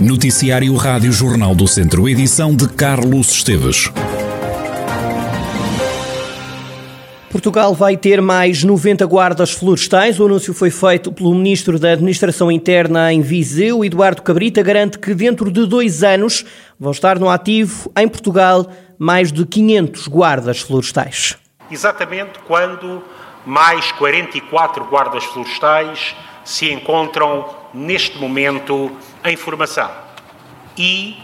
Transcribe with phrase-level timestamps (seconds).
[0.00, 3.92] Noticiário Rádio Jornal do Centro, edição de Carlos Esteves.
[7.30, 10.18] Portugal vai ter mais 90 guardas florestais.
[10.18, 13.84] O anúncio foi feito pelo Ministro da Administração Interna em Viseu.
[13.84, 16.46] Eduardo Cabrita garante que dentro de dois anos
[16.78, 21.36] vão estar no ativo, em Portugal, mais de 500 guardas florestais.
[21.70, 23.04] Exatamente quando
[23.44, 29.90] mais 44 guardas florestais se encontram neste momento em formação.
[30.76, 31.16] E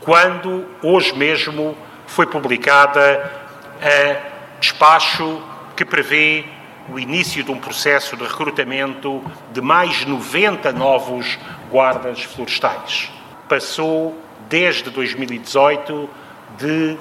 [0.00, 3.32] quando hoje mesmo foi publicada
[3.80, 5.42] a despacho
[5.76, 6.44] que prevê
[6.88, 11.38] o início de um processo de recrutamento de mais 90 novos
[11.70, 13.10] guardas florestais.
[13.48, 14.18] Passou
[14.48, 16.10] desde 2018
[16.58, 16.96] de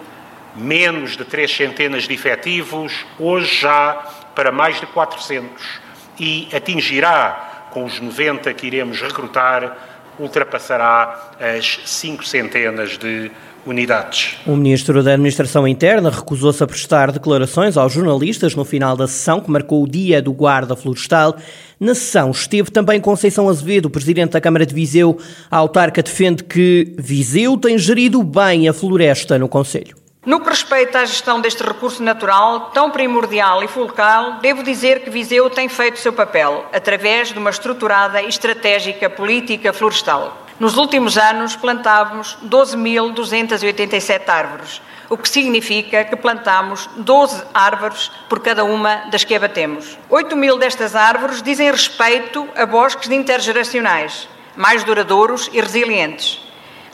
[0.56, 3.94] menos de três centenas de efetivos, hoje já
[4.36, 5.82] para mais de 400
[6.20, 9.76] e atingirá com os 90 que iremos recrutar,
[10.20, 13.32] ultrapassará as cinco centenas de
[13.66, 14.36] unidades.
[14.46, 19.40] O Ministro da Administração Interna recusou-se a prestar declarações aos jornalistas no final da sessão
[19.40, 21.36] que marcou o dia do Guarda Florestal.
[21.80, 25.18] Na sessão esteve também Conceição Azevedo, Presidente da Câmara de Viseu.
[25.50, 30.03] A autarca defende que Viseu tem gerido bem a floresta no Conselho.
[30.26, 35.10] No que respeita à gestão deste recurso natural, tão primordial e fulcral, devo dizer que
[35.10, 40.38] Viseu tem feito o seu papel, através de uma estruturada e estratégica política florestal.
[40.58, 48.64] Nos últimos anos, plantávamos 12.287 árvores, o que significa que plantamos 12 árvores por cada
[48.64, 49.98] uma das que abatemos.
[50.10, 56.40] 8 mil destas árvores dizem respeito a bosques intergeracionais, mais duradouros e resilientes.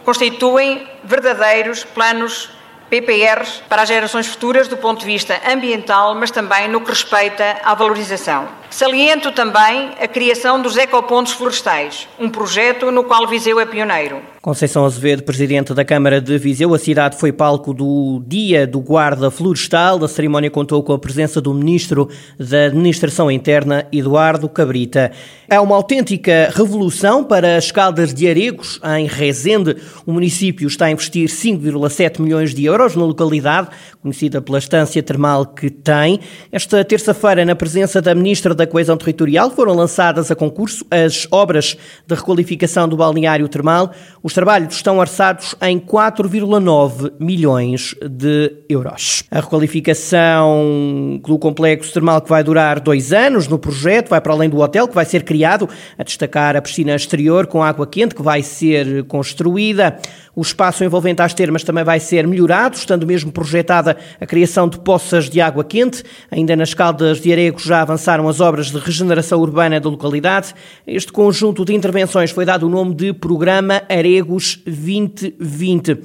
[0.03, 2.57] Constituem verdadeiros planos
[2.89, 7.57] PPRs para as gerações futuras do ponto de vista ambiental, mas também no que respeita
[7.63, 8.58] à valorização.
[8.69, 14.21] Saliento também a criação dos ecopontos florestais, um projeto no qual Viseu é pioneiro.
[14.41, 19.29] Conceição Azevedo, presidente da Câmara de Viseu, a cidade foi palco do Dia do Guarda
[19.29, 20.01] Florestal.
[20.01, 22.07] A cerimónia contou com a presença do Ministro
[22.39, 25.11] da Administração Interna, Eduardo Cabrita.
[25.49, 29.75] É uma autêntica revolução para as Caldas de Aregos, em Rezende.
[30.05, 33.67] O município está a investir 5,7 milhões de euros na localidade,
[34.01, 36.21] conhecida pela estância termal que tem.
[36.49, 41.77] Esta terça-feira, na presença da Ministra da Coesão Territorial, foram lançadas a concurso as obras
[42.05, 43.91] de requalificação do balneário termal.
[44.21, 49.23] Os trabalhos estão orçados em 4,9 milhões de euros.
[49.31, 54.49] A requalificação do complexo termal que vai durar dois anos no projeto, vai para além
[54.49, 58.21] do hotel que vai ser criado, a destacar a piscina exterior com água quente que
[58.21, 59.97] vai ser construída.
[60.35, 64.79] O espaço envolvente às termas também vai ser melhorado, estando mesmo projetada a criação de
[64.79, 66.01] poças de água quente.
[66.31, 70.53] Ainda nas Caldas de Arego já avançaram as obras de regeneração urbana da localidade.
[70.85, 75.99] Este conjunto de intervenções foi dado o nome de Programa Aregos 2020.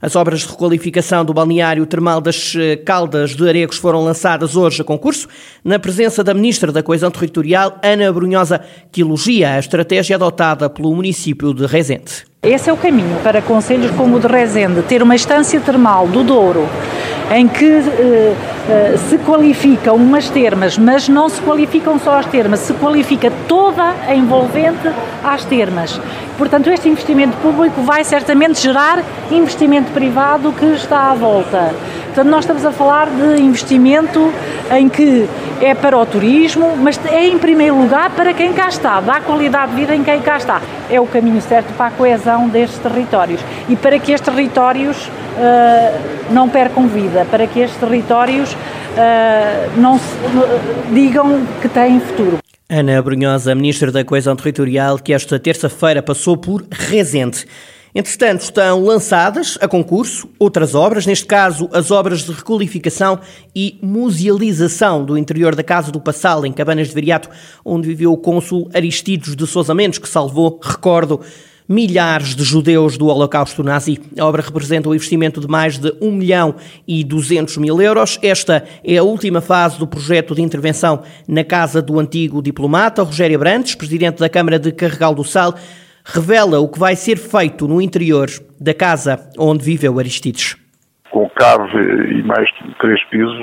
[0.00, 4.82] As obras de requalificação do balneário termal das eh, Caldas de Aregos foram lançadas hoje
[4.82, 5.26] a concurso,
[5.64, 8.60] na presença da Ministra da Coesão Territorial, Ana Brunhosa,
[8.92, 12.24] que elogia a estratégia adotada pelo município de Rezende.
[12.42, 16.22] Esse é o caminho para conselhos como o de Rezende, ter uma estância termal do
[16.22, 16.68] Douro,
[17.34, 18.36] em que eh,
[18.68, 23.94] eh, se qualificam umas termas, mas não se qualificam só as termas, se qualifica toda
[24.08, 24.90] a envolvente
[25.22, 26.00] às termas.
[26.36, 31.72] Portanto, este investimento público vai certamente gerar investimento privado que está à volta.
[32.06, 34.32] Portanto, nós estamos a falar de investimento
[34.70, 35.28] em que
[35.60, 39.72] é para o turismo, mas é em primeiro lugar para quem cá está, dá qualidade
[39.72, 40.62] de vida em quem cá está.
[40.90, 46.16] É o caminho certo para a coesão destes territórios e para que estes territórios uh,
[46.30, 48.55] não percam vida, para que estes territórios
[48.96, 52.38] uh, não se, uh, digam que têm futuro.
[52.68, 57.46] Ana Brunhosa, Ministra da Coesão Territorial, que esta terça-feira passou por Rezende.
[57.94, 63.18] Entretanto, estão lançadas a concurso outras obras, neste caso as obras de requalificação
[63.54, 67.30] e musealização do interior da Casa do Passal, em Cabanas de Viriato,
[67.64, 71.22] onde viveu o cônsul Aristides de Sousa Mendes, que salvou, recordo,
[71.68, 73.98] milhares de judeus do Holocausto Nazi.
[74.18, 76.54] A obra representa um investimento de mais de 1 milhão
[76.86, 78.18] e 200 mil euros.
[78.22, 83.38] Esta é a última fase do projeto de intervenção na casa do antigo diplomata Rogério
[83.38, 85.54] Brandes, presidente da Câmara de Carregal do Sal
[86.06, 88.30] revela o que vai ser feito no interior
[88.60, 90.56] da casa onde viveu Aristides.
[91.10, 93.38] Com cave e mais três pisos,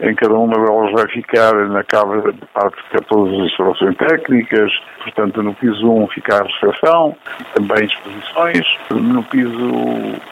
[0.00, 0.10] é?
[0.10, 4.72] em cada uma delas vai ficar na cave parte ficar todas as instalações técnicas,
[5.02, 7.16] portanto no piso 1 fica a recepção,
[7.54, 9.70] também exposições, no piso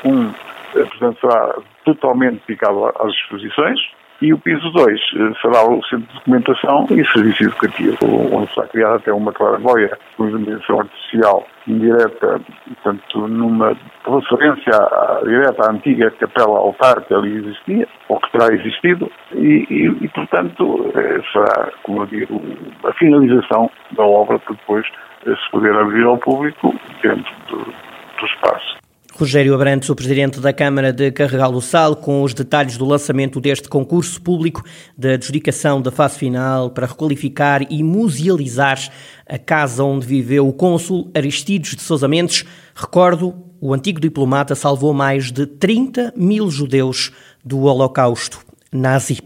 [0.05, 0.35] 1
[0.73, 1.55] portanto será
[1.85, 3.81] totalmente dedicado às exposições,
[4.23, 7.99] E o piso 2 eh, será o centro de documentação e serviço educativo,
[8.33, 13.77] onde será criada até uma claraboia com iluminação artificial indireta, portanto, numa
[14.07, 19.67] referência à, direta à antiga capela altar que ali existia, ou que terá existido, e,
[19.69, 22.41] e, e portanto, eh, será, como eu digo,
[22.85, 24.87] a finalização da obra para depois
[25.27, 28.86] eh, se poder abrir ao público dentro do, do espaço.
[29.19, 33.67] Rogério Abrantes, o presidente da Câmara de Carregal Sal, com os detalhes do lançamento deste
[33.67, 34.63] concurso público
[34.95, 38.79] de adjudicação da fase final para requalificar e musealizar
[39.27, 42.45] a casa onde viveu o cônsul Aristides de Sousa Mendes.
[42.75, 47.11] Recordo, o antigo diplomata salvou mais de 30 mil judeus
[47.43, 48.41] do Holocausto
[48.71, 49.19] nazi.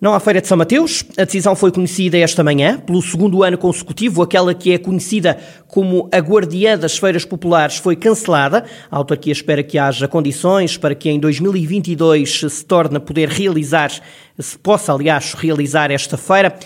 [0.00, 1.04] Não há Feira de São Mateus.
[1.18, 4.22] A decisão foi conhecida esta manhã, pelo segundo ano consecutivo.
[4.22, 5.36] Aquela que é conhecida
[5.68, 8.64] como a Guardiã das Feiras Populares foi cancelada.
[8.90, 13.90] A autarquia espera que haja condições para que em 2022 se torne a poder realizar,
[14.38, 16.58] se possa, aliás, realizar esta feira.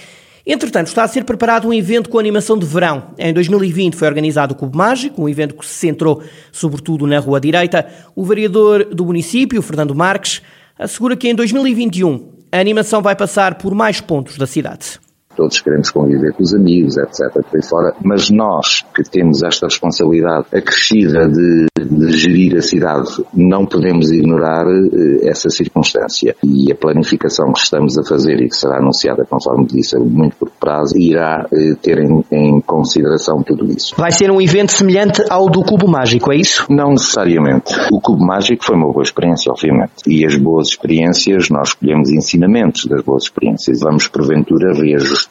[0.47, 3.15] Entretanto, está a ser preparado um evento com animação de verão.
[3.19, 6.23] Em 2020 foi organizado o Cubo Mágico, um evento que se centrou
[6.53, 7.85] sobretudo na Rua Direita.
[8.15, 10.41] O vereador do município, Fernando Marques,
[10.79, 15.01] assegura que em 2021 a animação vai passar por mais pontos da cidade
[15.35, 19.67] todos queremos conviver com os amigos, etc, por aí fora, mas nós que temos esta
[19.67, 26.35] responsabilidade acrescida de, de gerir a cidade, não podemos ignorar eh, essa circunstância.
[26.43, 30.37] E a planificação que estamos a fazer e que será anunciada, conforme disse, a muito
[30.37, 33.95] curto prazo, irá eh, ter em, em, consideração tudo isso.
[33.97, 36.67] Vai ser um evento semelhante ao do Cubo Mágico, é isso?
[36.71, 37.75] Não necessariamente.
[37.93, 39.93] O Cubo Mágico foi uma boa experiência, obviamente.
[40.07, 43.81] E as boas experiências, nós escolhemos ensinamentos das boas experiências.
[43.81, 45.24] Vamos, porventura, reajustar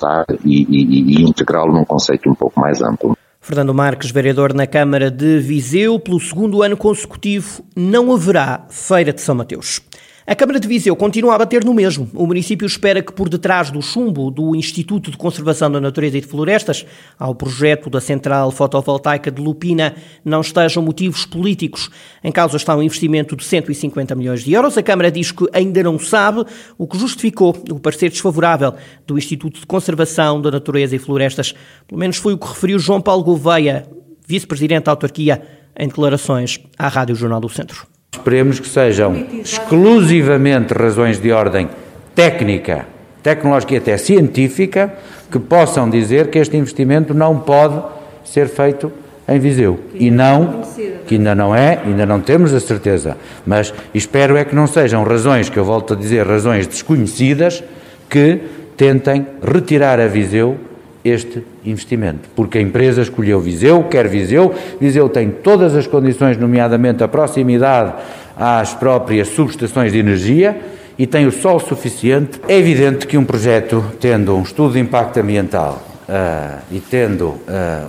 [0.44, 3.18] e, e, e integrá-lo num conceito um pouco mais amplo.
[3.40, 9.20] Fernando Marques, vereador na Câmara de Viseu, pelo segundo ano consecutivo, não haverá Feira de
[9.20, 9.82] São Mateus.
[10.26, 12.10] A Câmara de Viseu continua a bater no mesmo.
[12.14, 16.22] O município espera que por detrás do chumbo do Instituto de Conservação da Natureza e
[16.22, 16.86] de Florestas
[17.20, 19.94] ao projeto da central fotovoltaica de Lupina
[20.24, 21.90] não estejam motivos políticos.
[22.24, 24.78] Em causa está um investimento de 150 milhões de euros.
[24.78, 26.46] A Câmara diz que ainda não sabe
[26.78, 28.76] o que justificou o parecer desfavorável
[29.06, 31.54] do Instituto de Conservação da Natureza e Florestas.
[31.86, 33.86] Pelo menos foi o que referiu João Paulo Gouveia,
[34.26, 35.42] vice-presidente da autarquia,
[35.78, 37.93] em declarações à Rádio Jornal do Centro.
[38.14, 41.68] Esperemos que sejam exclusivamente razões de ordem
[42.14, 42.86] técnica,
[43.24, 44.94] tecnológica e até científica
[45.32, 47.82] que possam dizer que este investimento não pode
[48.24, 48.92] ser feito
[49.28, 49.80] em Viseu.
[49.96, 50.62] E não,
[51.08, 55.04] que ainda não é, ainda não temos a certeza, mas espero é que não sejam
[55.04, 57.64] razões, que eu volto a dizer, razões desconhecidas,
[58.10, 58.40] que
[58.78, 60.58] tentem retirar a Viseu
[61.04, 67.04] este investimento, porque a empresa escolheu Viseu, quer Viseu, Viseu tem todas as condições, nomeadamente
[67.04, 67.94] a proximidade
[68.38, 70.60] às próprias subestações de energia
[70.98, 72.40] e tem o sol suficiente.
[72.48, 77.42] É evidente que um projeto, tendo um estudo de impacto ambiental uh, e tendo uh,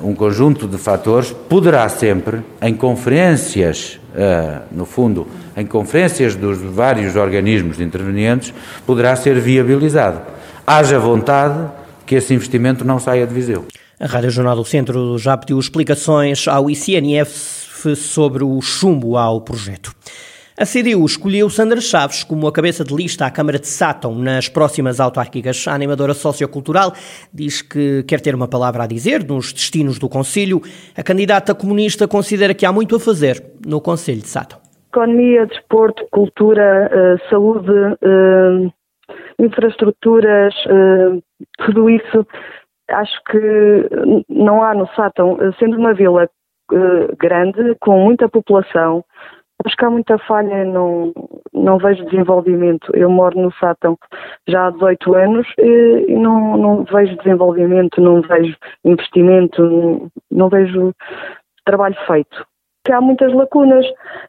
[0.02, 5.26] um conjunto de fatores, poderá sempre, em conferências, uh, no fundo,
[5.56, 8.52] em conferências dos vários organismos intervenientes,
[8.86, 10.20] poderá ser viabilizado.
[10.66, 13.66] Haja vontade que esse investimento não saia de Viseu.
[13.98, 19.94] A Rádio Jornal do Centro já pediu explicações ao ICNF sobre o chumbo ao projeto.
[20.56, 24.48] A CDU escolheu Sandra Chaves como a cabeça de lista à Câmara de Sátão nas
[24.48, 25.66] próximas autárquicas.
[25.66, 26.92] A animadora sociocultural
[27.32, 30.62] diz que quer ter uma palavra a dizer nos destinos do Conselho.
[30.96, 34.60] A candidata comunista considera que há muito a fazer no Conselho de Sátão.
[34.92, 38.70] Economia, desporto, cultura, eh, saúde, eh,
[39.38, 41.20] infraestruturas, eh,
[41.58, 42.26] tudo isso
[42.90, 43.88] acho que
[44.28, 46.28] não há no Sátão, sendo uma vila
[46.72, 49.04] eh, grande, com muita população,
[49.64, 51.12] acho que há muita falha, não,
[51.52, 52.90] não vejo desenvolvimento.
[52.94, 53.98] Eu moro no Sátão
[54.48, 60.48] já há 18 anos e, e não, não vejo desenvolvimento, não vejo investimento, não, não
[60.48, 60.92] vejo
[61.64, 62.46] trabalho feito.
[62.84, 63.86] Que há muitas lacunas,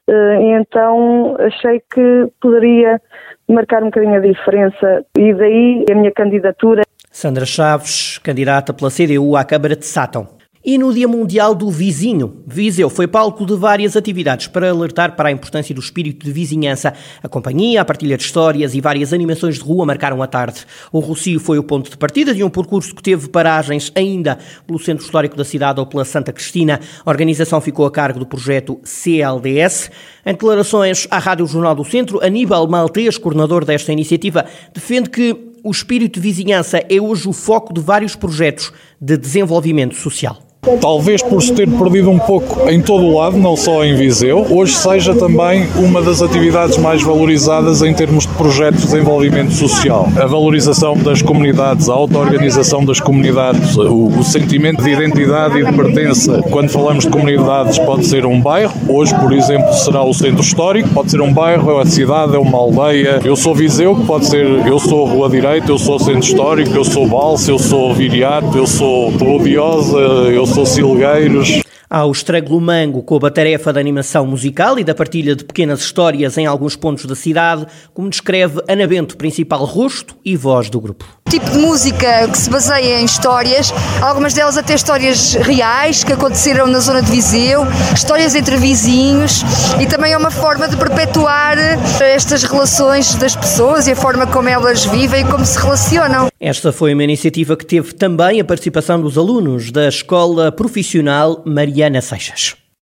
[0.07, 3.01] eh, então achei que poderia
[3.49, 6.83] marcar um bocadinho a diferença e daí a minha candidatura.
[7.11, 10.34] Sandra Chaves, candidata pela CDU à Câmara de Sátão.
[10.67, 15.29] E no Dia Mundial do Vizinho, Viseu foi palco de várias atividades para alertar para
[15.29, 16.91] a importância do espírito de vizinhança.
[17.21, 20.65] A companhia, a partilha de histórias e várias animações de rua marcaram a tarde.
[20.91, 24.79] O Rocio foi o ponto de partida de um percurso que teve paragens ainda pelo
[24.79, 26.79] Centro Histórico da cidade ou pela Santa Cristina.
[27.05, 29.91] A organização ficou a cargo do projeto CLDS.
[30.25, 34.43] Em declarações à Rádio Jornal do Centro, Aníbal Maltês, coordenador desta iniciativa,
[34.73, 39.93] defende que o espírito de vizinhança é hoje o foco de vários projetos de desenvolvimento
[39.93, 40.44] social
[40.79, 44.45] talvez por se ter perdido um pouco em todo o lado, não só em Viseu,
[44.49, 50.07] hoje seja também uma das atividades mais valorizadas em termos de projetos de desenvolvimento social.
[50.19, 55.73] A valorização das comunidades, a auto-organização das comunidades, o, o sentimento de identidade e de
[55.73, 56.41] pertença.
[56.49, 60.89] Quando falamos de comunidades, pode ser um bairro, hoje, por exemplo, será o centro histórico,
[60.89, 63.19] pode ser um bairro, é uma cidade, é uma aldeia.
[63.23, 67.07] Eu sou Viseu, pode ser, eu sou Rua Direita, eu sou centro histórico, eu sou
[67.07, 71.61] Balsa, eu sou Viriato, eu sou Pelodiosa, eu sou Silgueiros.
[71.89, 76.37] Ao Estrago Mango, com a tarefa da animação musical e da partilha de pequenas histórias
[76.37, 81.24] em alguns pontos da cidade, como descreve Ana Bento, principal rosto e voz do grupo
[81.29, 86.67] tipo de música que se baseia em histórias, algumas delas até histórias reais que aconteceram
[86.67, 87.63] na zona de Viseu,
[87.93, 89.41] histórias entre vizinhos
[89.81, 91.57] e também é uma forma de perpetuar
[91.99, 96.27] estas relações das pessoas e a forma como elas vivem e como se relacionam.
[96.39, 102.01] Esta foi uma iniciativa que teve também a participação dos alunos da Escola Profissional Mariana
[102.01, 102.55] Seixas.